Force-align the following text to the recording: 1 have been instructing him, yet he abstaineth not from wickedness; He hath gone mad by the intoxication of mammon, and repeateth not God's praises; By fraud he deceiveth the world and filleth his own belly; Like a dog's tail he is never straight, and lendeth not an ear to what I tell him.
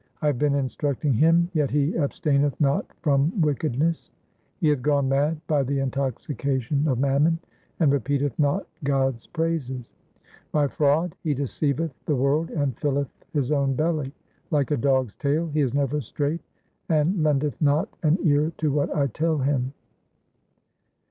1 0.21 0.29
have 0.29 0.39
been 0.39 0.55
instructing 0.55 1.13
him, 1.13 1.47
yet 1.53 1.69
he 1.69 1.91
abstaineth 1.91 2.59
not 2.59 2.87
from 3.03 3.39
wickedness; 3.39 4.09
He 4.57 4.67
hath 4.69 4.81
gone 4.81 5.07
mad 5.09 5.39
by 5.45 5.61
the 5.61 5.77
intoxication 5.77 6.87
of 6.87 6.97
mammon, 6.97 7.37
and 7.79 7.91
repeateth 7.91 8.33
not 8.39 8.65
God's 8.83 9.27
praises; 9.27 9.93
By 10.51 10.69
fraud 10.69 11.13
he 11.23 11.35
deceiveth 11.35 11.93
the 12.07 12.15
world 12.15 12.49
and 12.49 12.75
filleth 12.79 13.13
his 13.31 13.51
own 13.51 13.75
belly; 13.75 14.11
Like 14.49 14.71
a 14.71 14.75
dog's 14.77 15.15
tail 15.17 15.45
he 15.49 15.59
is 15.61 15.71
never 15.75 16.01
straight, 16.01 16.41
and 16.89 17.21
lendeth 17.21 17.61
not 17.61 17.95
an 18.01 18.17
ear 18.23 18.51
to 18.57 18.71
what 18.71 18.89
I 18.95 19.05
tell 19.05 19.37
him. 19.37 19.71